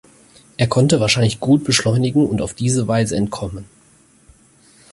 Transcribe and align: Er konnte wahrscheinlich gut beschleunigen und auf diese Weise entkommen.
Er 0.57 0.65
konnte 0.65 0.99
wahrscheinlich 0.99 1.39
gut 1.39 1.63
beschleunigen 1.63 2.25
und 2.25 2.41
auf 2.41 2.55
diese 2.55 2.87
Weise 2.87 3.15
entkommen. 3.15 3.65